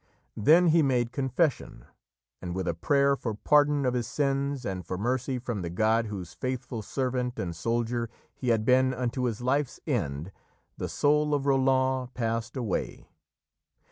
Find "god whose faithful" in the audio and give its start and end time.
5.69-6.81